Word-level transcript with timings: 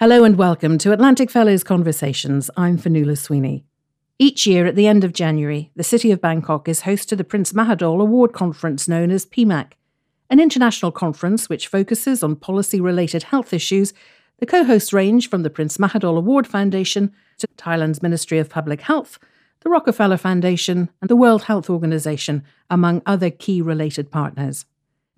Hello 0.00 0.22
and 0.22 0.38
welcome 0.38 0.78
to 0.78 0.92
Atlantic 0.92 1.28
Fellows 1.28 1.64
Conversations. 1.64 2.52
I'm 2.56 2.78
Fionnuala 2.78 3.18
Sweeney. 3.18 3.64
Each 4.16 4.46
year 4.46 4.64
at 4.64 4.76
the 4.76 4.86
end 4.86 5.02
of 5.02 5.12
January, 5.12 5.72
the 5.74 5.82
city 5.82 6.12
of 6.12 6.20
Bangkok 6.20 6.68
is 6.68 6.82
host 6.82 7.08
to 7.08 7.16
the 7.16 7.24
Prince 7.24 7.52
Mahidol 7.52 8.00
Award 8.00 8.32
Conference 8.32 8.86
known 8.86 9.10
as 9.10 9.26
PMAC, 9.26 9.72
an 10.30 10.38
international 10.38 10.92
conference 10.92 11.48
which 11.48 11.66
focuses 11.66 12.22
on 12.22 12.36
policy 12.36 12.80
related 12.80 13.24
health 13.24 13.52
issues. 13.52 13.92
The 14.38 14.46
co 14.46 14.62
hosts 14.62 14.92
range 14.92 15.28
from 15.28 15.42
the 15.42 15.50
Prince 15.50 15.78
Mahidol 15.78 16.16
Award 16.16 16.46
Foundation 16.46 17.12
to 17.38 17.48
Thailand's 17.56 18.00
Ministry 18.00 18.38
of 18.38 18.48
Public 18.48 18.82
Health, 18.82 19.18
the 19.62 19.68
Rockefeller 19.68 20.16
Foundation, 20.16 20.90
and 21.02 21.10
the 21.10 21.16
World 21.16 21.42
Health 21.42 21.68
Organization, 21.68 22.44
among 22.70 23.02
other 23.04 23.30
key 23.30 23.60
related 23.60 24.12
partners. 24.12 24.64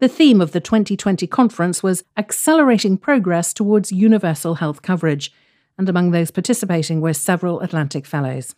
The 0.01 0.09
theme 0.09 0.41
of 0.41 0.53
the 0.53 0.61
2020 0.61 1.27
conference 1.27 1.83
was 1.83 2.05
Accelerating 2.17 2.97
Progress 2.97 3.53
Towards 3.53 3.93
Universal 3.93 4.55
Health 4.55 4.81
Coverage, 4.81 5.31
and 5.77 5.91
among 5.91 6.11
those 6.11 6.31
participating 6.31 7.03
were 7.03 7.13
several 7.13 7.61
Atlantic 7.61 8.07
Fellows. 8.07 8.55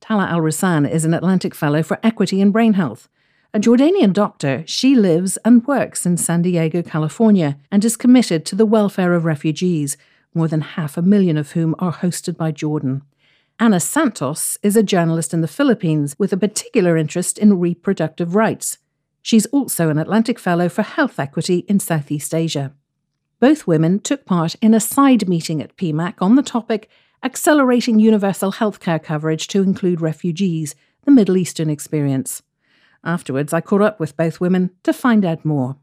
Tala 0.00 0.24
Al 0.24 0.40
Rousan 0.40 0.90
is 0.90 1.04
an 1.04 1.12
Atlantic 1.12 1.54
Fellow 1.54 1.82
for 1.82 1.98
Equity 2.02 2.40
in 2.40 2.50
Brain 2.50 2.72
Health. 2.72 3.10
A 3.52 3.60
Jordanian 3.60 4.14
doctor, 4.14 4.64
she 4.66 4.94
lives 4.94 5.36
and 5.44 5.66
works 5.66 6.06
in 6.06 6.16
San 6.16 6.40
Diego, 6.40 6.80
California, 6.80 7.58
and 7.70 7.84
is 7.84 7.98
committed 7.98 8.46
to 8.46 8.56
the 8.56 8.64
welfare 8.64 9.12
of 9.12 9.26
refugees, 9.26 9.98
more 10.32 10.48
than 10.48 10.62
half 10.62 10.96
a 10.96 11.02
million 11.02 11.36
of 11.36 11.52
whom 11.52 11.74
are 11.78 11.92
hosted 11.92 12.38
by 12.38 12.52
Jordan. 12.52 13.02
Ana 13.60 13.80
Santos 13.80 14.56
is 14.62 14.78
a 14.78 14.82
journalist 14.82 15.34
in 15.34 15.42
the 15.42 15.46
Philippines 15.46 16.16
with 16.18 16.32
a 16.32 16.38
particular 16.38 16.96
interest 16.96 17.36
in 17.36 17.60
reproductive 17.60 18.34
rights. 18.34 18.78
She's 19.26 19.46
also 19.46 19.88
an 19.88 19.98
Atlantic 19.98 20.38
Fellow 20.38 20.68
for 20.68 20.82
Health 20.82 21.18
Equity 21.18 21.64
in 21.66 21.80
Southeast 21.80 22.32
Asia. 22.32 22.72
Both 23.40 23.66
women 23.66 23.98
took 23.98 24.24
part 24.24 24.54
in 24.62 24.72
a 24.72 24.78
side 24.78 25.28
meeting 25.28 25.60
at 25.60 25.76
PMAC 25.76 26.14
on 26.20 26.36
the 26.36 26.44
topic 26.44 26.88
Accelerating 27.24 27.98
Universal 27.98 28.52
Healthcare 28.52 29.02
Coverage 29.02 29.48
to 29.48 29.64
Include 29.64 30.00
Refugees, 30.00 30.76
the 31.02 31.10
Middle 31.10 31.36
Eastern 31.36 31.68
Experience. 31.68 32.44
Afterwards, 33.02 33.52
I 33.52 33.60
caught 33.60 33.82
up 33.82 33.98
with 33.98 34.16
both 34.16 34.38
women 34.38 34.70
to 34.84 34.92
find 34.92 35.24
out 35.24 35.44
more 35.44 35.76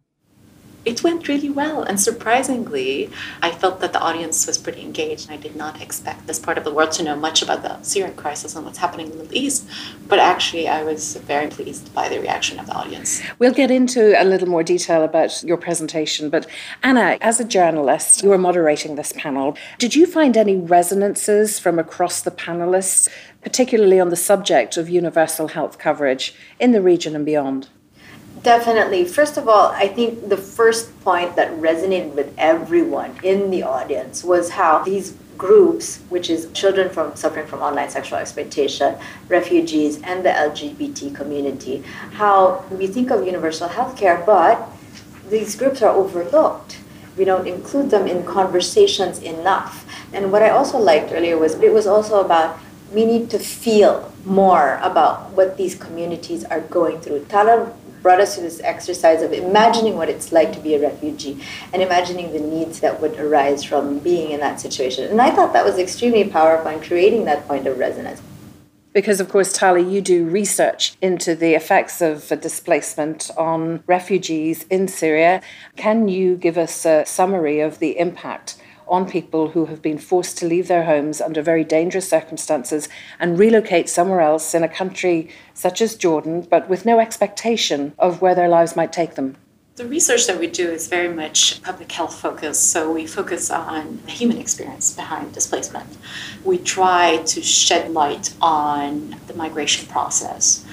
it 0.85 1.03
went 1.03 1.27
really 1.27 1.49
well. 1.49 1.83
And 1.83 1.99
surprisingly, 1.99 3.09
I 3.41 3.51
felt 3.51 3.79
that 3.79 3.93
the 3.93 3.99
audience 3.99 4.45
was 4.45 4.57
pretty 4.57 4.81
engaged. 4.81 5.29
And 5.29 5.39
I 5.39 5.41
did 5.41 5.55
not 5.55 5.81
expect 5.81 6.27
this 6.27 6.39
part 6.39 6.57
of 6.57 6.63
the 6.63 6.73
world 6.73 6.91
to 6.93 7.03
know 7.03 7.15
much 7.15 7.41
about 7.41 7.61
the 7.63 7.81
Syrian 7.81 8.15
crisis 8.15 8.55
and 8.55 8.65
what's 8.65 8.77
happening 8.77 9.07
in 9.07 9.11
the 9.13 9.23
Middle 9.23 9.37
East. 9.37 9.67
But 10.07 10.19
actually, 10.19 10.67
I 10.67 10.83
was 10.83 11.15
very 11.17 11.47
pleased 11.47 11.93
by 11.93 12.09
the 12.09 12.19
reaction 12.19 12.59
of 12.59 12.67
the 12.67 12.73
audience. 12.73 13.21
We'll 13.39 13.53
get 13.53 13.71
into 13.71 14.21
a 14.21 14.25
little 14.25 14.47
more 14.47 14.63
detail 14.63 15.03
about 15.03 15.43
your 15.43 15.57
presentation. 15.57 16.29
But 16.29 16.47
Ana, 16.81 17.17
as 17.21 17.39
a 17.39 17.45
journalist, 17.45 18.23
you 18.23 18.29
were 18.29 18.37
moderating 18.37 18.95
this 18.95 19.13
panel. 19.13 19.57
Did 19.77 19.95
you 19.95 20.05
find 20.05 20.35
any 20.35 20.57
resonances 20.57 21.59
from 21.59 21.79
across 21.79 22.21
the 22.21 22.31
panelists, 22.31 23.09
particularly 23.41 23.99
on 23.99 24.09
the 24.09 24.15
subject 24.15 24.77
of 24.77 24.89
universal 24.89 25.49
health 25.49 25.77
coverage 25.77 26.35
in 26.59 26.71
the 26.71 26.81
region 26.81 27.15
and 27.15 27.25
beyond? 27.25 27.69
Definitely. 28.43 29.05
First 29.05 29.37
of 29.37 29.47
all, 29.47 29.69
I 29.69 29.87
think 29.87 30.27
the 30.27 30.35
first 30.35 30.99
point 31.01 31.37
that 31.37 31.49
resonated 31.53 32.13
with 32.13 32.33
everyone 32.37 33.17
in 33.23 33.49
the 33.49 33.63
audience 33.63 34.21
was 34.21 34.49
how 34.49 34.83
these 34.83 35.15
groups, 35.37 36.01
which 36.09 36.29
is 36.29 36.51
children 36.51 36.89
from 36.89 37.15
suffering 37.15 37.47
from 37.47 37.61
online 37.61 37.89
sexual 37.89 38.17
exploitation, 38.17 38.97
refugees, 39.29 40.01
and 40.01 40.25
the 40.25 40.29
LGBT 40.29 41.15
community, 41.15 41.83
how 42.13 42.65
we 42.69 42.85
think 42.85 43.11
of 43.11 43.25
universal 43.25 43.69
health 43.69 43.95
care, 43.95 44.21
but 44.25 44.69
these 45.29 45.55
groups 45.55 45.81
are 45.81 45.95
overlooked. 45.95 46.79
We 47.15 47.23
don't 47.23 47.47
include 47.47 47.91
them 47.91 48.07
in 48.07 48.25
conversations 48.25 49.19
enough. 49.19 49.85
And 50.11 50.33
what 50.33 50.43
I 50.43 50.49
also 50.49 50.77
liked 50.77 51.13
earlier 51.13 51.37
was 51.37 51.55
it 51.55 51.71
was 51.71 51.87
also 51.87 52.19
about 52.19 52.59
we 52.91 53.05
need 53.05 53.29
to 53.31 53.39
feel 53.39 54.11
more 54.25 54.79
about 54.81 55.31
what 55.31 55.57
these 55.57 55.75
communities 55.75 56.43
are 56.43 56.61
going 56.61 56.99
through. 57.01 57.25
Brought 58.03 58.19
us 58.19 58.35
to 58.35 58.41
this 58.41 58.59
exercise 58.63 59.21
of 59.21 59.31
imagining 59.31 59.95
what 59.95 60.09
it's 60.09 60.31
like 60.31 60.51
to 60.53 60.59
be 60.59 60.75
a 60.75 60.79
refugee 60.81 61.41
and 61.71 61.81
imagining 61.81 62.33
the 62.33 62.39
needs 62.39 62.81
that 62.81 63.01
would 63.01 63.17
arise 63.17 63.63
from 63.63 63.99
being 63.99 64.31
in 64.31 64.41
that 64.41 64.59
situation. 64.59 65.09
And 65.09 65.21
I 65.21 65.31
thought 65.31 65.53
that 65.53 65.65
was 65.65 65.79
extremely 65.79 66.25
powerful 66.29 66.69
in 66.69 66.81
creating 66.81 67.23
that 67.25 67.47
point 67.47 67.65
of 67.65 67.79
resonance. 67.79 68.21
Because, 68.91 69.19
of 69.19 69.29
course, 69.29 69.53
Tala, 69.53 69.79
you 69.79 70.01
do 70.01 70.25
research 70.25 70.95
into 71.01 71.33
the 71.33 71.55
effects 71.55 71.99
of 72.01 72.27
displacement 72.41 73.31
on 73.35 73.83
refugees 73.87 74.65
in 74.69 74.87
Syria. 74.87 75.41
Can 75.77 76.07
you 76.07 76.35
give 76.35 76.59
us 76.59 76.85
a 76.85 77.03
summary 77.05 77.59
of 77.59 77.79
the 77.79 77.97
impact 77.97 78.61
on 78.87 79.09
people 79.09 79.49
who 79.49 79.65
have 79.65 79.81
been 79.81 79.97
forced 79.97 80.37
to 80.37 80.47
leave 80.47 80.67
their 80.67 80.85
homes 80.85 81.21
under 81.21 81.41
very 81.41 81.63
dangerous 81.63 82.09
circumstances 82.09 82.89
and 83.19 83.39
relocate 83.39 83.89
somewhere 83.89 84.21
else 84.21 84.53
in 84.53 84.63
a 84.63 84.67
country 84.67 85.29
such 85.53 85.81
as 85.81 85.95
Jordan, 85.95 86.41
but 86.41 86.69
with 86.69 86.85
no 86.85 86.99
expectation 86.99 87.93
of 87.99 88.21
where 88.21 88.35
their 88.35 88.49
lives 88.49 88.75
might 88.75 88.93
take 88.93 89.15
them. 89.15 89.37
The 89.75 89.87
research 89.87 90.27
that 90.27 90.39
we 90.39 90.45
do 90.45 90.69
is 90.69 90.87
very 90.87 91.11
much 91.11 91.59
public 91.63 91.91
health 91.91 92.19
focused, 92.19 92.69
so 92.69 92.91
we 92.91 93.07
focus 93.07 93.49
on 93.49 94.01
the 94.05 94.11
human 94.11 94.37
experience 94.37 94.93
behind 94.93 95.33
displacement. 95.33 95.97
We 96.43 96.59
try 96.59 97.23
to 97.25 97.41
shed 97.41 97.89
light 97.91 98.35
on 98.39 99.15
the 99.25 99.33
migration 99.33 99.87
process. 99.87 100.63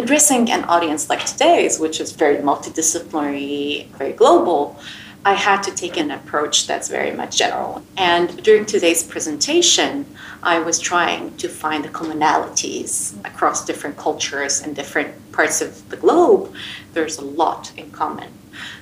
Addressing 0.00 0.50
an 0.50 0.64
audience 0.64 1.08
like 1.08 1.24
today's, 1.24 1.78
which 1.78 2.00
is 2.00 2.10
very 2.10 2.38
multidisciplinary, 2.38 3.86
very 3.90 4.14
global, 4.14 4.80
I 5.24 5.34
had 5.34 5.62
to 5.64 5.70
take 5.70 5.98
an 5.98 6.10
approach 6.10 6.66
that's 6.66 6.88
very 6.88 7.10
much 7.10 7.36
general. 7.36 7.82
And 7.98 8.42
during 8.42 8.64
today's 8.64 9.02
presentation, 9.02 10.06
I 10.42 10.60
was 10.60 10.78
trying 10.78 11.36
to 11.36 11.48
find 11.48 11.84
the 11.84 11.90
commonalities 11.90 13.14
across 13.26 13.64
different 13.64 13.98
cultures 13.98 14.62
and 14.62 14.74
different 14.74 15.32
parts 15.32 15.60
of 15.60 15.86
the 15.90 15.96
globe. 15.96 16.54
There's 16.94 17.18
a 17.18 17.24
lot 17.24 17.70
in 17.76 17.90
common. 17.90 18.32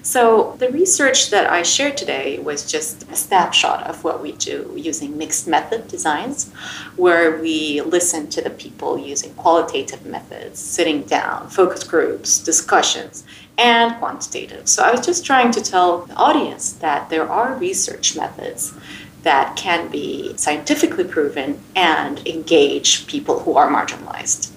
So, 0.03 0.56
the 0.59 0.71
research 0.71 1.31
that 1.31 1.50
I 1.50 1.62
shared 1.62 1.97
today 1.97 2.38
was 2.38 2.70
just 2.70 3.09
a 3.10 3.16
snapshot 3.16 3.87
of 3.87 4.03
what 4.03 4.22
we 4.22 4.32
do 4.32 4.72
using 4.76 5.19
mixed 5.19 5.47
method 5.47 5.87
designs, 5.88 6.50
where 6.97 7.38
we 7.38 7.82
listen 7.82 8.28
to 8.31 8.41
the 8.41 8.50
people 8.50 8.99
using 8.99 9.34
qualitative 9.34 10.05
methods, 10.06 10.59
sitting 10.59 11.03
down, 11.03 11.49
focus 11.50 11.84
groups, 11.84 12.38
discussions, 12.38 13.25
and 13.59 13.97
quantitative. 13.97 14.69
So 14.69 14.83
I 14.85 14.93
was 14.93 15.05
just 15.05 15.27
trying 15.27 15.51
to 15.53 15.61
tell 15.61 16.03
the 16.03 16.15
audience 16.15 16.73
that 16.75 17.11
there 17.11 17.29
are 17.29 17.55
research 17.57 18.17
methods 18.17 18.73
that 19.23 19.57
can 19.57 19.89
be 19.89 20.37
scientifically 20.37 21.05
proven 21.05 21.61
and 21.75 22.25
engage 22.27 23.07
people 23.09 23.41
who 23.41 23.57
are 23.57 23.69
marginalized. 23.69 24.53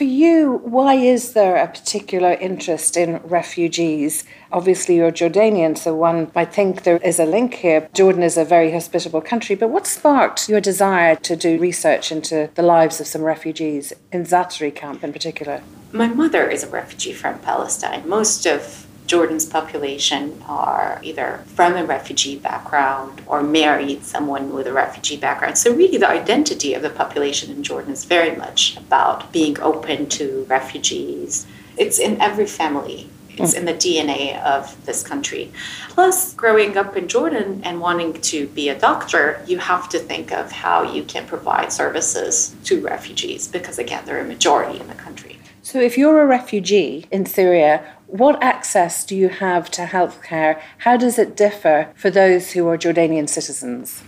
For 0.00 0.04
you, 0.04 0.62
why 0.64 0.94
is 0.94 1.34
there 1.34 1.56
a 1.56 1.68
particular 1.68 2.32
interest 2.32 2.96
in 2.96 3.18
refugees? 3.18 4.24
Obviously, 4.50 4.96
you're 4.96 5.12
Jordanian, 5.12 5.76
so 5.76 5.94
one 5.94 6.32
might 6.34 6.54
think 6.54 6.84
there 6.84 6.96
is 7.04 7.20
a 7.20 7.26
link 7.26 7.52
here. 7.52 7.86
Jordan 7.92 8.22
is 8.22 8.38
a 8.38 8.44
very 8.46 8.72
hospitable 8.72 9.20
country, 9.20 9.56
but 9.56 9.68
what 9.68 9.86
sparked 9.86 10.48
your 10.48 10.58
desire 10.58 11.16
to 11.16 11.36
do 11.36 11.58
research 11.58 12.10
into 12.10 12.48
the 12.54 12.62
lives 12.62 12.98
of 12.98 13.08
some 13.08 13.20
refugees 13.20 13.92
in 14.10 14.24
Zaatari 14.24 14.74
camp 14.74 15.04
in 15.04 15.12
particular? 15.12 15.62
My 15.92 16.08
mother 16.08 16.48
is 16.48 16.64
a 16.64 16.68
refugee 16.68 17.12
from 17.12 17.38
Palestine. 17.40 18.08
Most 18.08 18.46
of 18.46 18.86
Jordan's 19.10 19.44
population 19.44 20.40
are 20.46 21.00
either 21.02 21.42
from 21.44 21.74
a 21.74 21.84
refugee 21.84 22.38
background 22.38 23.20
or 23.26 23.42
married 23.42 24.04
someone 24.04 24.52
with 24.52 24.68
a 24.68 24.72
refugee 24.72 25.16
background. 25.16 25.58
So, 25.58 25.74
really, 25.74 25.98
the 25.98 26.08
identity 26.08 26.74
of 26.74 26.82
the 26.82 26.90
population 26.90 27.50
in 27.50 27.64
Jordan 27.64 27.92
is 27.92 28.04
very 28.04 28.36
much 28.36 28.76
about 28.76 29.32
being 29.32 29.58
open 29.58 30.08
to 30.10 30.46
refugees. 30.48 31.44
It's 31.76 31.98
in 31.98 32.20
every 32.20 32.46
family. 32.46 33.10
It's 33.30 33.52
in 33.52 33.64
the 33.64 33.74
DNA 33.74 34.40
of 34.44 34.62
this 34.86 35.02
country. 35.02 35.50
Plus, 35.88 36.32
growing 36.34 36.76
up 36.76 36.96
in 36.96 37.08
Jordan 37.08 37.62
and 37.64 37.80
wanting 37.80 38.12
to 38.12 38.46
be 38.48 38.68
a 38.68 38.78
doctor, 38.78 39.42
you 39.44 39.58
have 39.58 39.88
to 39.88 39.98
think 39.98 40.30
of 40.30 40.52
how 40.52 40.84
you 40.84 41.02
can 41.02 41.26
provide 41.26 41.72
services 41.72 42.54
to 42.62 42.80
refugees 42.80 43.48
because, 43.48 43.80
again, 43.80 44.04
they're 44.06 44.20
a 44.20 44.24
majority 44.24 44.78
in 44.78 44.86
the 44.86 44.94
country. 44.94 45.40
So, 45.62 45.80
if 45.80 45.98
you're 45.98 46.22
a 46.22 46.26
refugee 46.26 47.06
in 47.10 47.26
Syria, 47.26 47.84
what 48.10 48.42
access 48.42 49.04
do 49.04 49.14
you 49.14 49.28
have 49.28 49.70
to 49.70 49.82
healthcare? 49.82 50.60
How 50.78 50.96
does 50.96 51.18
it 51.18 51.36
differ 51.36 51.92
for 51.94 52.10
those 52.10 52.52
who 52.52 52.66
are 52.68 52.76
Jordanian 52.76 53.28
citizens? 53.28 54.02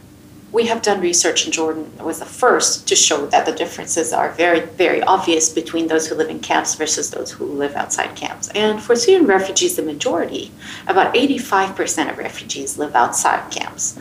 We 0.50 0.66
have 0.66 0.82
done 0.82 1.00
research 1.00 1.46
in 1.46 1.52
Jordan 1.52 1.96
was 1.98 2.18
the 2.18 2.26
first 2.26 2.86
to 2.88 2.96
show 2.96 3.24
that 3.26 3.46
the 3.46 3.52
differences 3.52 4.12
are 4.12 4.32
very, 4.32 4.60
very 4.60 5.02
obvious 5.02 5.48
between 5.48 5.86
those 5.86 6.08
who 6.08 6.14
live 6.14 6.28
in 6.28 6.40
camps 6.40 6.74
versus 6.74 7.10
those 7.10 7.30
who 7.30 7.46
live 7.46 7.74
outside 7.74 8.14
camps. 8.16 8.48
And 8.48 8.82
for 8.82 8.94
Syrian 8.94 9.26
refugees, 9.26 9.76
the 9.76 9.82
majority, 9.82 10.50
about 10.86 11.14
85% 11.14 12.10
of 12.10 12.18
refugees 12.18 12.76
live 12.76 12.94
outside 12.94 13.50
camps. 13.50 13.98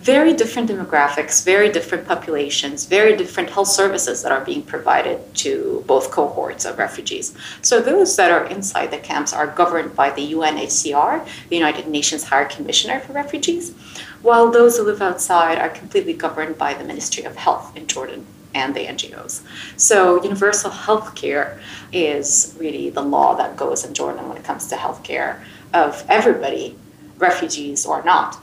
Very 0.00 0.32
different 0.32 0.70
demographics, 0.70 1.44
very 1.44 1.68
different 1.68 2.08
populations, 2.08 2.86
very 2.86 3.14
different 3.14 3.50
health 3.50 3.68
services 3.68 4.22
that 4.22 4.32
are 4.32 4.42
being 4.42 4.62
provided 4.62 5.18
to 5.34 5.84
both 5.86 6.10
cohorts 6.10 6.64
of 6.64 6.78
refugees. 6.78 7.36
So 7.60 7.80
those 7.80 8.16
that 8.16 8.30
are 8.30 8.46
inside 8.46 8.90
the 8.92 8.98
camps 8.98 9.34
are 9.34 9.46
governed 9.46 9.94
by 9.94 10.10
the 10.10 10.32
UNHCR, 10.32 11.26
the 11.50 11.56
United 11.56 11.86
Nations 11.86 12.24
High 12.24 12.44
Commissioner 12.44 13.00
for 13.00 13.12
Refugees, 13.12 13.74
while 14.22 14.50
those 14.50 14.78
who 14.78 14.84
live 14.84 15.02
outside 15.02 15.58
are 15.58 15.68
completely 15.68 16.14
governed 16.14 16.56
by 16.56 16.72
the 16.72 16.84
Ministry 16.84 17.24
of 17.24 17.36
Health 17.36 17.76
in 17.76 17.86
Jordan 17.86 18.24
and 18.54 18.74
the 18.74 18.86
NGOs. 18.86 19.42
So 19.76 20.22
universal 20.22 20.70
health 20.70 21.14
care 21.14 21.60
is 21.92 22.56
really 22.58 22.88
the 22.88 23.02
law 23.02 23.34
that 23.34 23.56
goes 23.56 23.84
in 23.84 23.92
Jordan 23.92 24.28
when 24.28 24.38
it 24.38 24.44
comes 24.44 24.66
to 24.68 24.76
health 24.76 25.02
care 25.02 25.44
of 25.74 26.04
everybody, 26.08 26.76
refugees 27.18 27.84
or 27.84 28.02
not. 28.02 28.42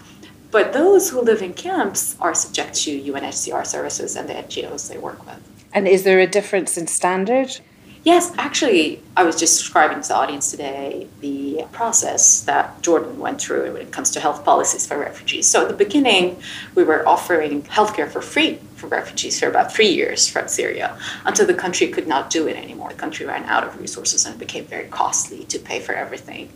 But 0.52 0.74
those 0.74 1.10
who 1.10 1.22
live 1.22 1.42
in 1.42 1.54
camps 1.54 2.16
are 2.20 2.34
subject 2.34 2.76
to 2.76 3.02
UNHCR 3.02 3.66
services 3.66 4.16
and 4.16 4.30
the 4.30 4.34
NGOs 4.34 4.90
they 4.90 4.98
work 4.98 5.26
with. 5.26 5.40
And 5.74 5.88
is 5.88 6.04
there 6.04 6.20
a 6.20 6.28
difference 6.28 6.78
in 6.78 6.88
standard? 6.88 7.60
Yes, 8.04 8.32
actually, 8.38 9.02
I 9.18 9.24
was 9.24 9.36
just 9.36 9.60
describing 9.60 10.02
to 10.02 10.08
the 10.08 10.16
audience 10.16 10.52
today 10.52 11.08
the 11.20 11.66
process 11.74 12.42
that 12.42 12.82
Jordan 12.82 13.20
went 13.20 13.42
through 13.42 13.74
when 13.74 13.82
it 13.82 13.92
comes 13.92 14.12
to 14.12 14.22
health 14.22 14.46
policies 14.46 14.88
for 14.88 14.98
refugees. 14.98 15.46
So, 15.46 15.64
at 15.64 15.68
the 15.68 15.74
beginning, 15.74 16.42
we 16.74 16.86
were 16.86 17.06
offering 17.06 17.64
healthcare 17.64 18.10
for 18.10 18.22
free 18.22 18.60
for 18.78 18.88
refugees 18.88 19.40
for 19.40 19.48
about 19.48 19.74
three 19.74 19.90
years 19.90 20.28
from 20.28 20.48
Syria 20.48 20.98
until 21.26 21.46
the 21.46 21.54
country 21.54 21.88
could 21.88 22.08
not 22.08 22.30
do 22.30 22.48
it 22.48 22.56
anymore. 22.56 22.90
The 22.90 22.96
country 22.96 23.26
ran 23.26 23.44
out 23.46 23.64
of 23.64 23.80
resources 23.80 24.26
and 24.26 24.36
it 24.36 24.40
became 24.40 24.66
very 24.66 24.88
costly 24.88 25.44
to 25.46 25.60
pay 25.60 25.80
for 25.80 25.94
everything 25.94 26.52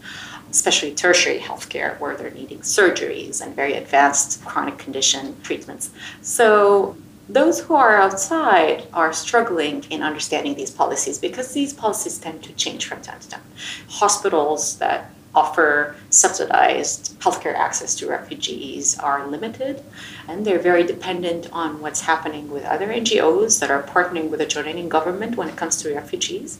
especially 0.51 0.93
tertiary 0.93 1.39
healthcare, 1.39 1.97
where 1.99 2.15
they're 2.15 2.31
needing 2.31 2.59
surgeries 2.59 3.41
and 3.41 3.55
very 3.55 3.73
advanced 3.73 4.43
chronic 4.45 4.77
condition 4.77 5.35
treatments. 5.41 5.89
So 6.21 6.97
those 7.29 7.61
who 7.61 7.75
are 7.75 7.95
outside 7.95 8.85
are 8.93 9.13
struggling 9.13 9.85
in 9.89 10.03
understanding 10.03 10.55
these 10.55 10.69
policies 10.69 11.17
because 11.17 11.53
these 11.53 11.71
policies 11.73 12.17
tend 12.17 12.43
to 12.43 12.53
change 12.53 12.85
from 12.85 13.01
time 13.01 13.19
to 13.21 13.29
time. 13.29 13.43
Hospitals 13.87 14.77
that 14.79 15.11
offer 15.33 15.95
subsidized 16.09 17.17
healthcare 17.19 17.55
access 17.55 17.95
to 17.95 18.07
refugees 18.07 18.99
are 18.99 19.27
limited 19.27 19.83
and 20.27 20.45
they're 20.45 20.59
very 20.59 20.83
dependent 20.83 21.49
on 21.53 21.81
what's 21.81 22.01
happening 22.01 22.49
with 22.49 22.65
other 22.65 22.87
NGOs 22.87 23.59
that 23.59 23.71
are 23.71 23.83
partnering 23.83 24.29
with 24.29 24.39
the 24.39 24.45
Jordanian 24.45 24.89
government 24.89 25.37
when 25.37 25.47
it 25.47 25.55
comes 25.55 25.77
to 25.77 25.93
refugees. 25.93 26.59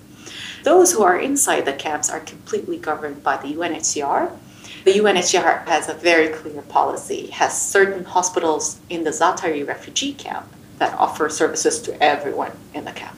Those 0.64 0.94
who 0.94 1.04
are 1.04 1.20
inside 1.20 1.66
the 1.66 1.74
camps 1.74 2.10
are 2.10 2.20
completely 2.20 2.78
governed 2.78 3.24
by 3.24 3.38
the 3.38 3.54
UNHCR. 3.54 4.32
The 4.86 4.94
UNHCR 4.94 5.68
has 5.68 5.90
a 5.90 5.94
very 5.94 6.30
clear 6.30 6.62
policy, 6.62 7.28
has 7.28 7.60
certain 7.60 8.06
hospitals 8.06 8.80
in 8.90 9.04
the 9.04 9.10
Zaatari 9.10 9.68
refugee 9.68 10.14
camp 10.14 10.48
that 10.78 10.98
offer 10.98 11.30
services 11.30 11.82
to 11.82 12.02
everyone 12.02 12.52
in 12.74 12.86
the 12.86 12.92
camp. 12.92 13.18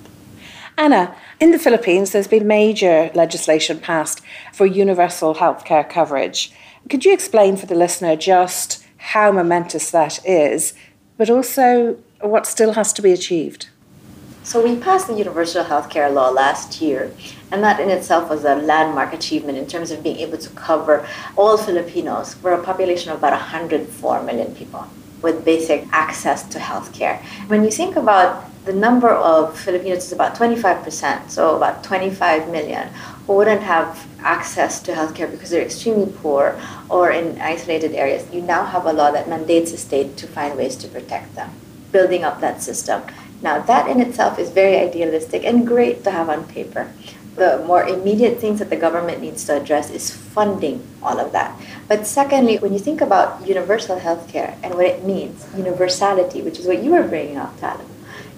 Ana, 0.77 1.15
in 1.39 1.51
the 1.51 1.59
Philippines, 1.59 2.11
there's 2.11 2.27
been 2.27 2.47
major 2.47 3.11
legislation 3.13 3.79
passed 3.79 4.21
for 4.51 4.65
universal 4.65 5.35
healthcare 5.35 5.87
coverage. 5.87 6.51
Could 6.89 7.05
you 7.05 7.13
explain 7.13 7.57
for 7.57 7.67
the 7.67 7.75
listener 7.75 8.15
just 8.15 8.83
how 8.97 9.31
momentous 9.31 9.91
that 9.91 10.25
is, 10.25 10.73
but 11.15 11.29
also 11.29 11.97
what 12.21 12.47
still 12.47 12.73
has 12.73 12.91
to 12.93 13.03
be 13.03 13.11
achieved? 13.11 13.69
So 14.41 14.63
we 14.63 14.75
passed 14.75 15.07
the 15.07 15.13
universal 15.13 15.63
healthcare 15.63 16.11
law 16.11 16.29
last 16.29 16.81
year, 16.81 17.13
and 17.51 17.63
that 17.63 17.79
in 17.79 17.89
itself 17.89 18.29
was 18.29 18.43
a 18.43 18.55
landmark 18.55 19.13
achievement 19.13 19.59
in 19.59 19.67
terms 19.67 19.91
of 19.91 20.01
being 20.01 20.17
able 20.17 20.39
to 20.39 20.49
cover 20.49 21.07
all 21.35 21.55
Filipinos. 21.55 22.35
We're 22.41 22.59
a 22.59 22.63
population 22.63 23.11
of 23.11 23.19
about 23.19 23.33
104 23.33 24.23
million 24.23 24.55
people 24.55 24.87
with 25.23 25.43
basic 25.43 25.87
access 25.91 26.43
to 26.49 26.59
healthcare. 26.59 27.17
When 27.47 27.63
you 27.63 27.71
think 27.71 27.95
about 27.95 28.45
the 28.65 28.73
number 28.73 29.09
of 29.09 29.57
Filipinos 29.57 30.05
is 30.05 30.11
about 30.11 30.35
25%, 30.35 31.29
so 31.29 31.57
about 31.57 31.83
25 31.83 32.49
million, 32.49 32.87
who 33.25 33.33
wouldn't 33.33 33.61
have 33.61 34.07
access 34.19 34.81
to 34.81 34.93
healthcare 34.93 35.29
because 35.29 35.49
they're 35.49 35.63
extremely 35.63 36.11
poor 36.21 36.59
or 36.89 37.11
in 37.11 37.39
isolated 37.41 37.93
areas. 37.93 38.25
You 38.31 38.41
now 38.41 38.63
have 38.65 38.85
a 38.85 38.93
law 38.93 39.11
that 39.11 39.27
mandates 39.27 39.71
the 39.71 39.77
state 39.77 40.15
to 40.17 40.27
find 40.27 40.57
ways 40.57 40.75
to 40.77 40.87
protect 40.87 41.35
them, 41.35 41.51
building 41.91 42.23
up 42.23 42.39
that 42.39 42.61
system. 42.61 43.01
Now, 43.41 43.59
that 43.59 43.89
in 43.89 43.99
itself 43.99 44.39
is 44.39 44.49
very 44.49 44.77
idealistic 44.77 45.43
and 45.43 45.67
great 45.67 46.03
to 46.05 46.11
have 46.11 46.29
on 46.29 46.45
paper. 46.45 46.89
The 47.35 47.63
more 47.65 47.83
immediate 47.83 48.39
things 48.39 48.59
that 48.59 48.69
the 48.69 48.75
government 48.75 49.21
needs 49.21 49.43
to 49.45 49.57
address 49.57 49.89
is 49.89 50.11
funding 50.11 50.85
all 51.01 51.19
of 51.19 51.31
that. 51.31 51.59
But 51.87 52.05
secondly, 52.05 52.57
when 52.59 52.73
you 52.73 52.79
think 52.79 53.01
about 53.01 53.47
universal 53.47 53.97
health 53.97 54.27
care 54.27 54.55
and 54.61 54.75
what 54.75 54.85
it 54.85 55.03
means, 55.03 55.45
universality, 55.57 56.41
which 56.41 56.59
is 56.59 56.67
what 56.67 56.83
you 56.83 56.91
were 56.91 57.07
bringing 57.07 57.37
up, 57.37 57.57
it 57.61 57.79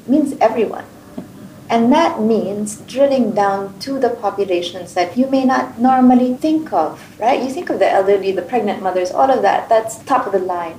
means 0.07 0.35
everyone. 0.39 0.85
And 1.67 1.91
that 1.91 2.21
means 2.21 2.77
drilling 2.81 3.31
down 3.31 3.79
to 3.79 3.99
the 3.99 4.11
populations 4.11 4.93
that 4.93 5.17
you 5.17 5.27
may 5.27 5.45
not 5.45 5.79
normally 5.79 6.35
think 6.35 6.71
of, 6.71 7.01
right? 7.19 7.41
You 7.41 7.49
think 7.49 7.69
of 7.69 7.79
the 7.79 7.89
elderly, 7.89 8.31
the 8.31 8.43
pregnant 8.43 8.83
mothers, 8.83 9.11
all 9.11 9.31
of 9.31 9.41
that, 9.41 9.67
that's 9.67 9.97
top 10.03 10.27
of 10.27 10.31
the 10.31 10.39
line. 10.39 10.77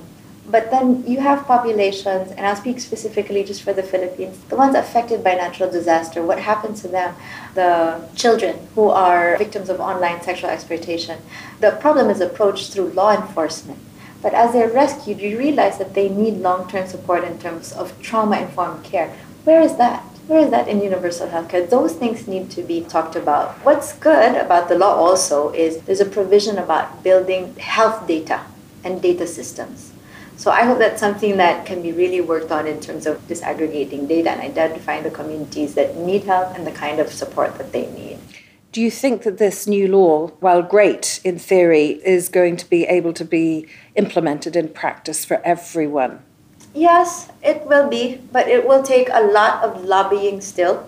But 0.49 0.71
then 0.71 1.05
you 1.05 1.19
have 1.19 1.45
populations, 1.45 2.31
and 2.31 2.45
I'll 2.45 2.55
speak 2.55 2.79
specifically 2.79 3.43
just 3.43 3.63
for 3.63 3.73
the 3.73 3.83
Philippines, 3.83 4.37
the 4.47 4.55
ones 4.55 4.75
affected 4.75 5.21
by 5.21 5.33
natural 5.33 5.69
disaster, 5.69 6.23
what 6.23 6.39
happens 6.39 6.81
to 6.83 6.87
them? 6.87 7.15
The 7.53 8.01
children 8.15 8.55
who 8.73 8.89
are 8.89 9.37
victims 9.37 9.69
of 9.69 9.81
online 9.81 10.21
sexual 10.21 10.49
exploitation. 10.49 11.19
The 11.59 11.71
problem 11.71 12.09
is 12.09 12.21
approached 12.21 12.71
through 12.71 12.91
law 12.91 13.13
enforcement. 13.13 13.79
But 14.21 14.33
as 14.33 14.53
they're 14.53 14.69
rescued, 14.69 15.19
you 15.19 15.37
realize 15.37 15.77
that 15.79 15.93
they 15.93 16.07
need 16.07 16.37
long 16.37 16.69
term 16.69 16.87
support 16.87 17.25
in 17.25 17.37
terms 17.39 17.73
of 17.73 18.01
trauma 18.01 18.39
informed 18.39 18.85
care. 18.85 19.13
Where 19.43 19.61
is 19.61 19.75
that? 19.77 20.01
Where 20.27 20.41
is 20.41 20.51
that 20.51 20.67
in 20.67 20.81
universal 20.81 21.27
healthcare? 21.27 21.69
Those 21.69 21.93
things 21.93 22.27
need 22.27 22.49
to 22.51 22.61
be 22.61 22.81
talked 22.81 23.15
about. 23.15 23.53
What's 23.65 23.93
good 23.93 24.35
about 24.35 24.69
the 24.69 24.77
law 24.77 24.95
also 24.95 25.51
is 25.51 25.81
there's 25.81 26.01
a 26.01 26.05
provision 26.05 26.57
about 26.57 27.03
building 27.03 27.55
health 27.55 28.07
data 28.07 28.41
and 28.83 29.01
data 29.01 29.27
systems. 29.27 29.93
So 30.37 30.51
I 30.51 30.63
hope 30.63 30.77
that's 30.77 30.99
something 30.99 31.37
that 31.37 31.65
can 31.65 31.81
be 31.81 31.91
really 31.91 32.21
worked 32.21 32.51
on 32.51 32.67
in 32.67 32.79
terms 32.79 33.07
of 33.07 33.27
disaggregating 33.27 34.07
data 34.07 34.29
and 34.29 34.39
identifying 34.39 35.01
the 35.01 35.09
communities 35.09 35.73
that 35.73 35.97
need 35.97 36.25
help 36.25 36.55
and 36.55 36.65
the 36.65 36.71
kind 36.71 36.99
of 36.99 37.11
support 37.11 37.57
that 37.57 37.71
they 37.71 37.87
need. 37.91 38.19
Do 38.71 38.81
you 38.81 38.91
think 38.91 39.23
that 39.23 39.39
this 39.39 39.65
new 39.65 39.87
law, 39.87 40.27
while 40.39 40.61
great 40.61 41.19
in 41.23 41.39
theory, 41.39 41.99
is 42.05 42.29
going 42.29 42.57
to 42.57 42.69
be 42.69 42.85
able 42.85 43.13
to 43.13 43.25
be 43.25 43.67
implemented 43.95 44.55
in 44.55 44.69
practice 44.69 45.25
for 45.25 45.41
everyone? 45.43 46.21
Yes, 46.75 47.31
it 47.41 47.65
will 47.65 47.89
be, 47.89 48.21
but 48.31 48.47
it 48.47 48.67
will 48.67 48.83
take 48.83 49.09
a 49.11 49.23
lot 49.23 49.63
of 49.63 49.83
lobbying 49.83 50.41
still 50.41 50.87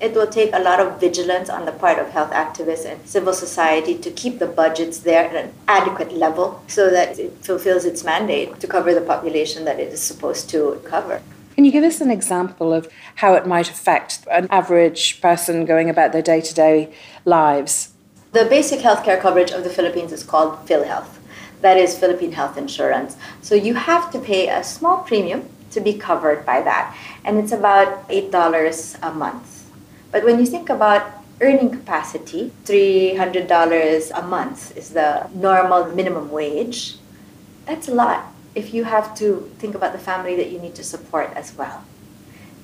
it 0.00 0.14
will 0.14 0.26
take 0.26 0.50
a 0.52 0.58
lot 0.58 0.78
of 0.80 1.00
vigilance 1.00 1.48
on 1.50 1.64
the 1.64 1.72
part 1.72 1.98
of 1.98 2.08
health 2.10 2.30
activists 2.30 2.84
and 2.84 3.06
civil 3.08 3.32
society 3.32 3.96
to 3.98 4.10
keep 4.10 4.38
the 4.38 4.46
budgets 4.46 4.98
there 4.98 5.24
at 5.24 5.34
an 5.34 5.52
adequate 5.66 6.12
level 6.12 6.62
so 6.68 6.88
that 6.90 7.18
it 7.18 7.32
fulfills 7.44 7.84
its 7.84 8.04
mandate 8.04 8.60
to 8.60 8.66
cover 8.66 8.94
the 8.94 9.00
population 9.00 9.64
that 9.64 9.80
it 9.80 9.92
is 9.92 10.00
supposed 10.00 10.48
to 10.50 10.80
cover. 10.84 11.20
Can 11.56 11.64
you 11.64 11.72
give 11.72 11.82
us 11.82 12.00
an 12.00 12.10
example 12.10 12.72
of 12.72 12.88
how 13.16 13.34
it 13.34 13.44
might 13.44 13.68
affect 13.68 14.24
an 14.30 14.46
average 14.50 15.20
person 15.20 15.64
going 15.64 15.90
about 15.90 16.12
their 16.12 16.22
day 16.22 16.40
to 16.40 16.54
day 16.54 16.94
lives? 17.24 17.92
The 18.30 18.44
basic 18.44 18.80
healthcare 18.80 19.20
coverage 19.20 19.50
of 19.50 19.64
the 19.64 19.70
Philippines 19.70 20.12
is 20.12 20.22
called 20.22 20.64
PhilHealth. 20.66 21.08
That 21.60 21.76
is 21.76 21.98
Philippine 21.98 22.32
Health 22.32 22.56
Insurance. 22.56 23.16
So 23.42 23.56
you 23.56 23.74
have 23.74 24.12
to 24.12 24.20
pay 24.20 24.48
a 24.48 24.62
small 24.62 24.98
premium 24.98 25.48
to 25.72 25.80
be 25.80 25.94
covered 25.94 26.46
by 26.46 26.62
that, 26.62 26.96
and 27.24 27.38
it's 27.38 27.52
about 27.52 28.08
$8 28.08 29.02
a 29.02 29.12
month. 29.12 29.57
But 30.10 30.24
when 30.24 30.38
you 30.38 30.46
think 30.46 30.70
about 30.70 31.02
earning 31.40 31.70
capacity, 31.70 32.52
$300 32.64 34.10
a 34.14 34.22
month 34.22 34.76
is 34.76 34.90
the 34.90 35.28
normal 35.34 35.86
minimum 35.94 36.30
wage. 36.30 36.96
That's 37.66 37.88
a 37.88 37.94
lot 37.94 38.32
if 38.54 38.74
you 38.74 38.84
have 38.84 39.14
to 39.16 39.50
think 39.58 39.74
about 39.74 39.92
the 39.92 39.98
family 39.98 40.34
that 40.36 40.50
you 40.50 40.58
need 40.58 40.74
to 40.74 40.82
support 40.82 41.30
as 41.36 41.54
well. 41.56 41.84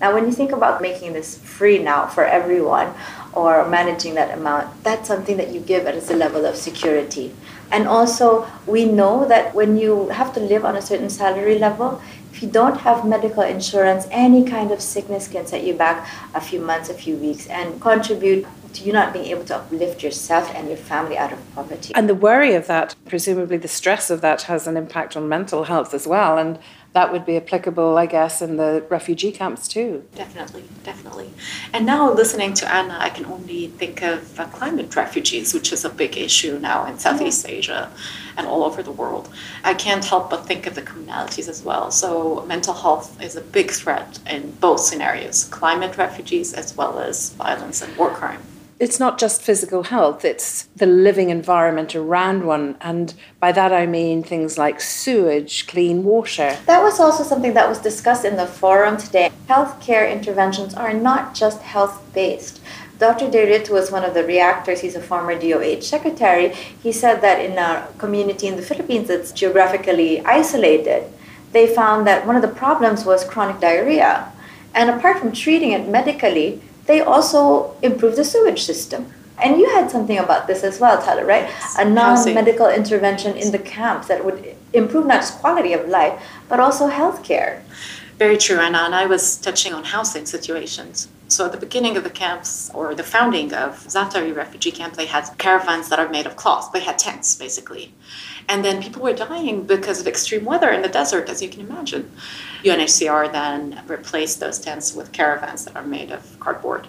Now, 0.01 0.13
when 0.13 0.27
you 0.27 0.33
think 0.33 0.51
about 0.51 0.83
making 0.83 1.13
this 1.13 1.39
free 1.39 1.79
now 1.79 2.07
for 2.07 2.25
everyone 2.25 2.93
or 3.33 3.69
managing 3.69 4.15
that 4.15 4.37
amount, 4.37 4.83
that's 4.83 5.07
something 5.07 5.37
that 5.37 5.53
you 5.55 5.61
give 5.61 5.87
as 5.87 6.11
a 6.11 6.17
level 6.17 6.45
of 6.45 6.57
security. 6.57 7.33
And 7.71 7.87
also, 7.87 8.47
we 8.67 8.85
know 8.85 9.25
that 9.27 9.55
when 9.55 9.79
you 9.79 10.09
have 10.09 10.35
to 10.35 10.41
live 10.41 10.65
on 10.65 10.77
a 10.77 10.83
certain 10.83 11.11
salary 11.11 11.59
level, 11.59 12.03
if 12.35 12.43
you 12.43 12.49
don't 12.49 12.79
have 12.79 13.07
medical 13.07 13.45
insurance, 13.45 14.09
any 14.11 14.45
kind 14.45 14.73
of 14.73 14.81
sickness 14.81 15.29
can 15.29 15.47
set 15.47 15.63
you 15.63 15.73
back 15.73 16.09
a 16.35 16.41
few 16.41 16.61
months, 16.61 16.89
a 16.89 16.95
few 16.95 17.15
weeks, 17.17 17.47
and 17.47 17.81
contribute 17.81 18.45
to 18.73 18.83
you 18.83 18.93
not 18.93 19.13
being 19.13 19.27
able 19.27 19.45
to 19.45 19.55
uplift 19.55 20.03
yourself 20.03 20.53
and 20.53 20.67
your 20.67 20.77
family 20.77 21.17
out 21.17 21.33
of 21.33 21.55
poverty. 21.55 21.95
And 21.95 22.09
the 22.09 22.15
worry 22.17 22.55
of 22.55 22.67
that, 22.67 22.97
presumably 23.07 23.57
the 23.57 23.69
stress 23.69 24.11
of 24.11 24.21
that, 24.23 24.43
has 24.43 24.67
an 24.67 24.77
impact 24.77 25.17
on 25.17 25.29
mental 25.29 25.63
health 25.63 25.95
as 25.95 26.09
well. 26.09 26.37
And 26.37 26.59
that 26.95 27.11
would 27.11 27.27
be 27.27 27.37
applicable, 27.37 27.99
I 27.99 28.07
guess, 28.07 28.41
in 28.41 28.57
the 28.57 28.87
refugee 28.89 29.33
camps 29.33 29.67
too. 29.67 30.05
Definitely, 30.15 30.63
definitely. 30.85 31.31
And 31.73 31.85
now 31.85 32.13
listening 32.13 32.55
to 32.55 32.73
Ana, 32.73 32.97
I 33.01 33.11
can 33.11 33.27
only 33.27 33.67
think 33.67 34.01
of 34.03 34.39
uh, 34.39 34.47
climate 34.47 34.95
refugees, 34.95 35.53
which 35.53 35.73
is 35.73 35.85
a 35.85 35.91
big 35.91 36.17
issue 36.17 36.57
now 36.61 36.87
in 36.87 37.01
Southeast 37.01 37.47
yeah. 37.49 37.55
Asia 37.57 37.91
and 38.37 38.47
all 38.47 38.63
over 38.63 38.81
the 38.81 38.93
world. 38.93 39.29
I 39.65 39.75
can't 39.75 40.05
help 40.05 40.31
but 40.31 40.47
think 40.47 40.69
of 40.69 40.77
the 40.77 40.83
commonalities 40.83 41.49
as 41.49 41.65
well. 41.65 41.91
So, 41.91 42.45
mental 42.47 42.75
health 42.75 43.21
is 43.21 43.35
a 43.35 43.41
big 43.41 43.73
threat 43.73 44.21
in 44.31 44.53
both 44.53 44.81
scenarios 44.81 45.45
climate 45.45 45.97
refugees 45.97 46.53
as 46.55 46.77
well 46.77 47.01
as 47.01 47.31
violence 47.31 47.83
and 47.83 47.97
war 47.97 48.11
crime 48.11 48.43
it's 48.85 49.01
not 49.01 49.19
just 49.19 49.43
physical 49.43 49.85
health, 49.85 50.25
it's 50.25 50.69
the 50.77 50.87
living 50.87 51.31
environment 51.31 51.97
around 51.97 52.45
one. 52.45 52.77
And 52.81 53.15
by 53.41 53.51
that 53.51 53.73
I 53.73 53.87
mean 53.87 54.23
things 54.23 54.59
like 54.59 54.81
sewage, 54.81 55.67
clean 55.67 56.05
water. 56.05 56.59
That 56.67 56.83
was 56.83 57.01
also 57.01 57.25
something 57.25 57.55
that 57.55 57.69
was 57.69 57.79
discussed 57.79 58.25
in 58.25 58.37
the 58.37 58.47
forum 58.47 58.99
today. 58.99 59.31
Healthcare 59.49 60.07
interventions 60.13 60.75
are 60.75 60.93
not 60.93 61.35
just 61.35 61.63
health 61.63 62.01
based. 62.13 62.61
Dr. 62.99 63.31
De 63.31 63.45
was 63.71 63.91
one 63.91 64.05
of 64.05 64.15
the 64.15 64.25
reactors. 64.25 64.81
He's 64.81 64.95
a 64.95 65.03
former 65.03 65.35
DOH 65.35 65.81
secretary. 65.81 66.51
He 66.83 66.93
said 66.93 67.23
that 67.23 67.41
in 67.41 67.59
a 67.59 67.89
community 67.99 68.47
in 68.47 68.57
the 68.57 68.63
Philippines 68.63 69.09
that's 69.09 69.33
geographically 69.33 70.21
isolated, 70.25 71.05
they 71.53 71.67
found 71.67 72.07
that 72.07 72.27
one 72.27 72.37
of 72.37 72.43
the 72.43 72.49
problems 72.49 73.05
was 73.05 73.25
chronic 73.25 73.61
diarrhea. 73.61 74.31
And 74.75 74.91
apart 74.91 75.19
from 75.19 75.33
treating 75.33 75.73
it 75.73 75.89
medically, 75.89 76.61
they 76.87 77.01
also 77.01 77.77
improve 77.83 78.17
the 78.17 78.25
sewage 78.25 78.63
system. 78.63 79.13
And 79.43 79.59
you 79.59 79.69
had 79.71 79.91
something 79.91 80.19
about 80.19 80.47
this 80.47 80.63
as 80.63 80.79
well, 80.79 81.03
Tala, 81.03 81.25
right? 81.25 81.51
A 81.79 81.85
non 81.85 82.23
medical 82.35 82.69
intervention 82.69 83.37
in 83.37 83.51
the 83.51 83.59
camps 83.59 84.07
that 84.09 84.25
would 84.25 84.55
improve 84.73 85.07
not 85.07 85.21
just 85.23 85.39
quality 85.41 85.73
of 85.73 85.89
life, 85.89 86.21
but 86.49 86.61
also 86.61 86.87
health 86.87 87.25
care. 87.25 87.65
Very 88.19 88.37
true, 88.37 88.59
Ana. 88.59 88.79
And 88.79 88.95
I 88.95 89.07
was 89.07 89.37
touching 89.37 89.73
on 89.73 89.85
housing 89.85 90.25
situations. 90.25 91.09
So 91.27 91.47
at 91.47 91.53
the 91.53 91.59
beginning 91.59 91.97
of 91.97 92.05
the 92.05 92.11
camps 92.11 92.71
or 92.75 92.95
the 92.95 93.03
founding 93.03 93.53
of 93.53 93.85
Zaatari 93.87 94.35
refugee 94.35 94.71
camp, 94.71 94.95
they 94.95 95.07
had 95.07 95.29
caravans 95.39 95.89
that 95.89 95.99
are 95.99 96.09
made 96.09 96.27
of 96.27 96.37
cloth. 96.37 96.71
They 96.73 96.81
had 96.81 96.99
tents, 96.99 97.35
basically. 97.35 97.93
And 98.49 98.65
then 98.65 98.83
people 98.83 99.03
were 99.03 99.15
dying 99.15 99.65
because 99.65 100.01
of 100.01 100.07
extreme 100.07 100.45
weather 100.45 100.71
in 100.71 100.83
the 100.83 100.89
desert, 100.89 101.29
as 101.29 101.43
you 101.43 101.49
can 101.49 101.63
imagine. 101.63 102.13
UNHCR 102.63 103.33
then 103.33 103.83
replaced 103.89 104.39
those 104.39 104.61
tents 104.61 104.95
with 104.95 105.13
caravans 105.13 105.65
that 105.65 105.75
are 105.75 105.85
made 105.85 106.13
of 106.13 106.39
cardboard. 106.39 106.87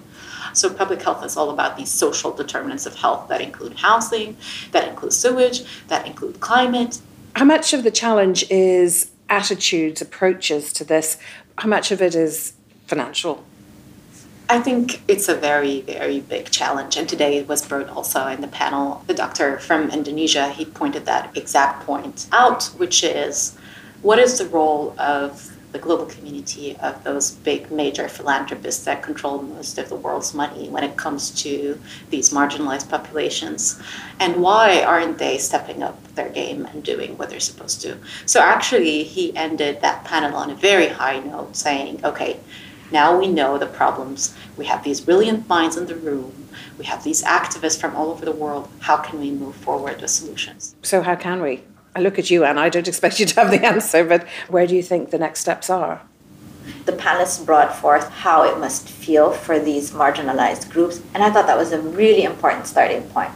So 0.53 0.69
public 0.69 1.01
health 1.01 1.25
is 1.25 1.37
all 1.37 1.49
about 1.49 1.75
these 1.75 1.89
social 1.89 2.31
determinants 2.31 2.85
of 2.85 2.95
health 2.95 3.29
that 3.29 3.41
include 3.41 3.73
housing, 3.79 4.37
that 4.71 4.87
include 4.87 5.13
sewage, 5.13 5.63
that 5.87 6.05
include 6.05 6.39
climate. 6.39 7.01
How 7.35 7.45
much 7.45 7.73
of 7.73 7.83
the 7.83 7.91
challenge 7.91 8.49
is 8.49 9.11
attitudes, 9.29 10.01
approaches 10.01 10.71
to 10.73 10.83
this? 10.83 11.17
How 11.57 11.67
much 11.67 11.91
of 11.91 12.01
it 12.01 12.15
is 12.15 12.53
financial? 12.87 13.43
I 14.47 14.59
think 14.59 15.01
it's 15.07 15.27
a 15.27 15.35
very, 15.35 15.81
very 15.81 16.19
big 16.19 16.51
challenge. 16.51 16.97
And 16.97 17.09
today 17.09 17.37
it 17.37 17.47
was 17.47 17.65
brought 17.65 17.89
also 17.89 18.27
in 18.27 18.41
the 18.41 18.47
panel. 18.47 19.03
The 19.07 19.15
doctor 19.15 19.57
from 19.59 19.89
Indonesia, 19.89 20.49
he 20.49 20.65
pointed 20.65 21.05
that 21.07 21.35
exact 21.35 21.85
point 21.85 22.27
out, 22.31 22.65
which 22.77 23.03
is 23.03 23.57
what 24.03 24.19
is 24.19 24.37
the 24.37 24.45
role 24.47 24.95
of 24.99 25.54
the 25.75 25.81
global 25.81 26.05
community 26.05 26.77
of 26.77 27.03
those 27.03 27.31
big 27.31 27.69
major 27.69 28.07
philanthropists 28.07 28.85
that 28.85 29.03
control 29.03 29.41
most 29.41 29.77
of 29.77 29.89
the 29.89 29.95
world's 29.95 30.33
money 30.33 30.69
when 30.69 30.85
it 30.85 30.95
comes 30.95 31.31
to 31.43 31.77
these 32.11 32.29
marginalized 32.29 32.89
populations? 32.89 33.81
And 34.21 34.37
why 34.37 34.83
aren't 34.83 35.17
they 35.17 35.37
stepping 35.37 35.83
up 35.83 36.01
their 36.15 36.29
game 36.29 36.65
and 36.65 36.81
doing 36.81 37.17
what 37.17 37.29
they're 37.29 37.41
supposed 37.41 37.81
to? 37.81 37.97
So 38.25 38.39
actually 38.39 39.03
he 39.03 39.35
ended 39.35 39.81
that 39.81 40.05
panel 40.05 40.33
on 40.37 40.49
a 40.49 40.55
very 40.55 40.87
high 40.87 41.19
note 41.19 41.57
saying 41.57 42.05
okay 42.05 42.39
now 42.91 43.17
we 43.17 43.27
know 43.27 43.57
the 43.57 43.65
problems. 43.65 44.35
We 44.57 44.65
have 44.67 44.83
these 44.83 45.01
brilliant 45.01 45.49
minds 45.49 45.75
in 45.75 45.87
the 45.87 45.95
room. 45.95 46.47
We 46.77 46.85
have 46.85 47.03
these 47.03 47.23
activists 47.23 47.81
from 47.81 47.95
all 47.95 48.11
over 48.11 48.23
the 48.23 48.31
world. 48.31 48.69
How 48.79 48.97
can 48.97 49.19
we 49.19 49.31
move 49.31 49.55
forward 49.55 49.99
with 50.01 50.11
solutions? 50.11 50.75
So 50.83 51.01
how 51.01 51.15
can 51.15 51.41
we 51.41 51.63
I 51.95 52.01
look 52.01 52.19
at 52.19 52.29
you, 52.29 52.43
and 52.43 52.59
I 52.59 52.67
don't 52.67 52.89
expect 52.89 53.21
you 53.21 53.25
to 53.25 53.35
have 53.39 53.51
the 53.51 53.65
answer, 53.65 54.03
but 54.03 54.27
where 54.49 54.67
do 54.67 54.75
you 54.75 54.83
think 54.83 55.11
the 55.11 55.17
next 55.17 55.39
steps 55.39 55.69
are? 55.69 56.01
The 56.83 56.91
panelists 56.91 57.43
brought 57.43 57.73
forth 57.73 58.09
how 58.09 58.43
it 58.43 58.59
must 58.59 58.89
feel 58.89 59.31
for 59.31 59.59
these 59.59 59.91
marginalized 59.91 60.69
groups, 60.69 61.01
and 61.13 61.23
I 61.23 61.31
thought 61.31 61.47
that 61.47 61.57
was 61.57 61.71
a 61.71 61.79
really 61.79 62.23
important 62.23 62.67
starting 62.67 63.03
point. 63.03 63.31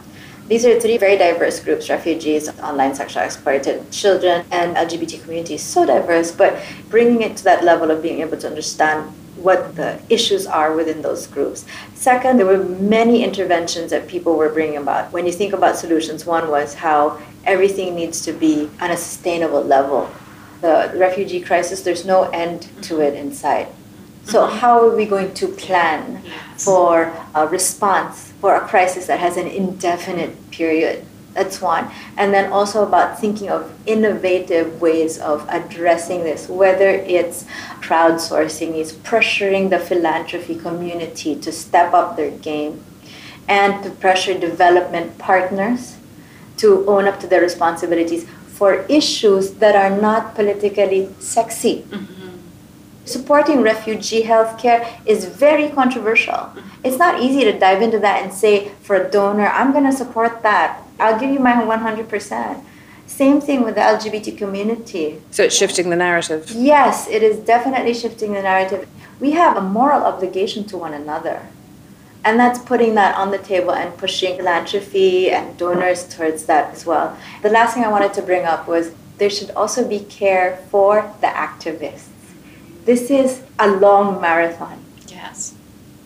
These 0.48 0.66
are 0.66 0.78
three 0.78 0.98
very 0.98 1.16
diverse 1.16 1.60
groups 1.60 1.88
refugees, 1.88 2.50
online 2.58 2.94
sexual 2.94 3.22
exploited 3.22 3.90
children, 3.90 4.44
and 4.50 4.76
LGBT 4.76 5.22
communities. 5.22 5.62
So 5.62 5.86
diverse, 5.86 6.30
but 6.30 6.60
bringing 6.90 7.22
it 7.22 7.38
to 7.38 7.44
that 7.44 7.64
level 7.64 7.90
of 7.90 8.02
being 8.02 8.20
able 8.20 8.36
to 8.36 8.46
understand 8.46 9.10
what 9.42 9.76
the 9.76 10.00
issues 10.08 10.46
are 10.46 10.74
within 10.74 11.02
those 11.02 11.26
groups. 11.26 11.64
Second, 11.94 12.38
there 12.38 12.46
were 12.46 12.64
many 12.64 13.24
interventions 13.24 13.90
that 13.90 14.08
people 14.08 14.36
were 14.36 14.48
bringing 14.48 14.76
about. 14.76 15.12
When 15.12 15.26
you 15.26 15.32
think 15.32 15.52
about 15.52 15.76
solutions, 15.76 16.26
one 16.26 16.50
was 16.50 16.74
how 16.74 17.20
everything 17.44 17.94
needs 17.94 18.24
to 18.26 18.32
be 18.32 18.70
on 18.80 18.90
a 18.90 18.96
sustainable 18.96 19.62
level. 19.62 20.10
The 20.60 20.92
refugee 20.96 21.40
crisis, 21.40 21.82
there's 21.82 22.04
no 22.04 22.24
end 22.24 22.68
to 22.82 23.00
it 23.00 23.14
in 23.14 23.32
sight. 23.32 23.68
So, 24.24 24.46
mm-hmm. 24.46 24.58
how 24.58 24.86
are 24.86 24.94
we 24.94 25.06
going 25.06 25.32
to 25.34 25.48
plan 25.48 26.22
for 26.56 27.12
a 27.34 27.46
response 27.46 28.32
for 28.40 28.54
a 28.54 28.60
crisis 28.60 29.06
that 29.06 29.18
has 29.18 29.36
an 29.36 29.46
indefinite 29.46 30.50
period? 30.50 31.06
That's 31.32 31.60
one. 31.60 31.90
And 32.16 32.34
then 32.34 32.52
also 32.52 32.84
about 32.84 33.20
thinking 33.20 33.50
of 33.50 33.72
innovative 33.86 34.80
ways 34.80 35.18
of 35.18 35.46
addressing 35.48 36.24
this, 36.24 36.48
whether 36.48 36.88
it's 36.88 37.44
crowdsourcing, 37.80 38.74
is 38.74 38.92
pressuring 38.94 39.70
the 39.70 39.78
philanthropy 39.78 40.56
community 40.56 41.36
to 41.36 41.52
step 41.52 41.94
up 41.94 42.16
their 42.16 42.32
game 42.32 42.84
and 43.48 43.82
to 43.84 43.90
pressure 43.90 44.38
development 44.38 45.18
partners 45.18 45.96
to 46.56 46.86
own 46.88 47.06
up 47.06 47.18
to 47.20 47.26
their 47.26 47.40
responsibilities 47.40 48.28
for 48.46 48.84
issues 48.88 49.54
that 49.54 49.74
are 49.74 50.00
not 50.00 50.34
politically 50.34 51.08
sexy. 51.18 51.82
Mm-hmm. 51.82 52.36
Supporting 53.06 53.62
refugee 53.62 54.24
healthcare 54.24 54.86
is 55.06 55.24
very 55.24 55.70
controversial. 55.70 56.34
Mm-hmm. 56.34 56.84
It's 56.84 56.98
not 56.98 57.22
easy 57.22 57.44
to 57.44 57.58
dive 57.58 57.80
into 57.82 57.98
that 58.00 58.22
and 58.22 58.32
say, 58.32 58.68
for 58.82 58.96
a 58.96 59.10
donor, 59.10 59.46
I'm 59.48 59.72
going 59.72 59.84
to 59.84 59.92
support 59.92 60.42
that. 60.42 60.82
I'll 61.00 61.18
give 61.18 61.30
you 61.30 61.40
my 61.40 61.52
100%. 61.52 62.64
Same 63.06 63.40
thing 63.40 63.64
with 63.64 63.74
the 63.74 63.80
LGBT 63.80 64.38
community. 64.38 65.20
So 65.30 65.42
it's 65.42 65.56
shifting 65.56 65.90
the 65.90 65.96
narrative? 65.96 66.50
Yes, 66.50 67.08
it 67.08 67.22
is 67.22 67.38
definitely 67.38 67.94
shifting 67.94 68.32
the 68.32 68.42
narrative. 68.42 68.88
We 69.18 69.32
have 69.32 69.56
a 69.56 69.60
moral 69.60 70.02
obligation 70.04 70.64
to 70.64 70.76
one 70.76 70.94
another. 70.94 71.48
And 72.24 72.38
that's 72.38 72.58
putting 72.58 72.94
that 72.94 73.16
on 73.16 73.30
the 73.30 73.38
table 73.38 73.72
and 73.72 73.96
pushing 73.96 74.36
philanthropy 74.36 75.30
and 75.30 75.56
donors 75.56 76.06
towards 76.14 76.44
that 76.46 76.72
as 76.72 76.84
well. 76.84 77.16
The 77.42 77.48
last 77.48 77.74
thing 77.74 77.84
I 77.84 77.88
wanted 77.88 78.14
to 78.14 78.22
bring 78.22 78.44
up 78.44 78.68
was 78.68 78.92
there 79.18 79.30
should 79.30 79.50
also 79.52 79.86
be 79.86 80.00
care 80.00 80.58
for 80.70 81.12
the 81.20 81.26
activists. 81.26 82.08
This 82.84 83.10
is 83.10 83.42
a 83.58 83.68
long 83.68 84.20
marathon. 84.20 84.84
Yes. 85.08 85.54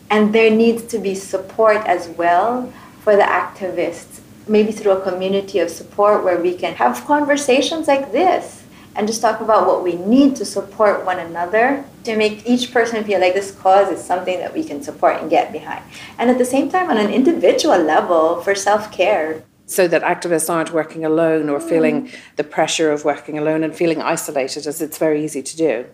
And 0.09 0.33
there 0.33 0.51
needs 0.51 0.83
to 0.83 0.99
be 0.99 1.15
support 1.15 1.77
as 1.85 2.07
well 2.09 2.71
for 3.01 3.15
the 3.15 3.23
activists, 3.23 4.19
maybe 4.47 4.71
through 4.71 4.91
a 4.91 5.01
community 5.01 5.59
of 5.59 5.69
support 5.69 6.23
where 6.23 6.39
we 6.39 6.55
can 6.55 6.75
have 6.75 7.05
conversations 7.05 7.87
like 7.87 8.11
this 8.11 8.63
and 8.95 9.07
just 9.07 9.21
talk 9.21 9.41
about 9.41 9.67
what 9.67 9.83
we 9.83 9.95
need 9.95 10.35
to 10.37 10.45
support 10.45 11.05
one 11.05 11.19
another 11.19 11.83
to 12.05 12.15
make 12.15 12.47
each 12.47 12.71
person 12.71 13.03
feel 13.03 13.19
like 13.19 13.33
this 13.33 13.51
cause 13.51 13.89
is 13.89 14.03
something 14.03 14.39
that 14.39 14.53
we 14.53 14.63
can 14.63 14.81
support 14.81 15.21
and 15.21 15.29
get 15.29 15.51
behind. 15.51 15.83
And 16.17 16.29
at 16.29 16.37
the 16.37 16.45
same 16.45 16.69
time, 16.69 16.89
on 16.89 16.97
an 16.97 17.11
individual 17.11 17.77
level, 17.77 18.41
for 18.41 18.55
self 18.55 18.91
care. 18.91 19.43
So 19.65 19.87
that 19.87 20.03
activists 20.03 20.49
aren't 20.49 20.71
working 20.71 21.03
alone 21.03 21.49
or 21.49 21.59
feeling 21.59 22.07
mm. 22.07 22.15
the 22.35 22.43
pressure 22.43 22.91
of 22.91 23.03
working 23.03 23.37
alone 23.37 23.63
and 23.63 23.75
feeling 23.75 24.01
isolated, 24.01 24.67
as 24.67 24.81
it's 24.81 24.97
very 24.97 25.23
easy 25.23 25.41
to 25.41 25.57
do. 25.57 25.85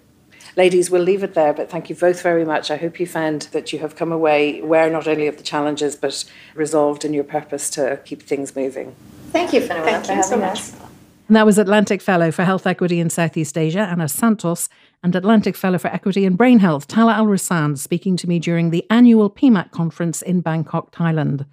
Ladies, 0.58 0.92
we'll 0.92 1.02
leave 1.02 1.24
it 1.24 1.34
there, 1.34 1.54
but 1.54 1.70
thank 1.70 1.90
you 1.90 1.96
both 1.96 2.22
very 2.22 2.44
much. 2.44 2.70
I 2.70 2.78
hope 2.78 3.00
you 3.00 3.08
found 3.08 3.44
that 3.54 3.72
you 3.72 3.80
have 3.80 3.96
come 3.96 4.12
away 4.12 4.60
aware 4.60 4.90
not 4.90 5.08
only 5.08 5.28
of 5.28 5.38
the 5.38 5.44
challenges, 5.44 5.96
but 5.96 6.26
resolved 6.56 7.06
in 7.06 7.14
your 7.14 7.24
purpose 7.24 7.70
to 7.72 8.00
keep 8.04 8.24
things 8.24 8.56
moving. 8.56 8.96
Thank 9.32 9.54
you, 9.54 9.62
Fionnuala, 9.62 9.84
thank 9.84 10.06
for 10.06 10.12
you 10.12 10.22
having 10.22 10.24
so 10.24 10.42
us. 10.42 10.74
Much. 10.74 10.82
And 11.30 11.38
that 11.38 11.46
was 11.46 11.58
Atlantic 11.58 12.02
Fellow 12.02 12.30
for 12.32 12.44
Health 12.44 12.68
Equity 12.68 13.00
in 13.00 13.10
Southeast 13.10 13.58
Asia, 13.58 13.80
Ana 13.80 14.10
Santos, 14.10 14.68
and 15.02 15.16
Atlantic 15.16 15.56
Fellow 15.56 15.78
for 15.78 15.88
Equity 15.88 16.26
and 16.26 16.38
Brain 16.38 16.60
Health, 16.60 16.88
Tala 16.88 17.14
Al 17.14 17.26
Rousan, 17.26 17.78
speaking 17.78 18.18
to 18.18 18.28
me 18.28 18.38
during 18.38 18.70
the 18.70 18.86
annual 18.90 19.30
PMAC 19.30 19.72
conference 19.72 20.22
in 20.22 20.42
Bangkok, 20.42 20.92
Thailand. 20.92 21.46